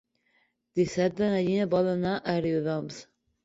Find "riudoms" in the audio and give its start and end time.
2.43-3.03